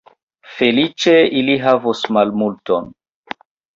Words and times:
Feliĉe, 0.53 1.13
ili 1.41 1.57
havos 1.67 2.01
malmulton. 2.17 2.93